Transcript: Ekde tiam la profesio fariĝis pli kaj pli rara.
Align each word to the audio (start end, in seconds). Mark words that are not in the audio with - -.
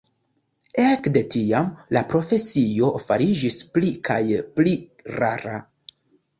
Ekde 0.83 1.21
tiam 1.35 1.67
la 1.97 2.03
profesio 2.15 2.91
fariĝis 3.05 3.61
pli 3.77 3.95
kaj 4.11 4.21
pli 4.59 4.77
rara. 5.21 5.65